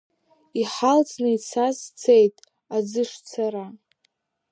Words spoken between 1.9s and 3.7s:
цеит, аӡы шцара…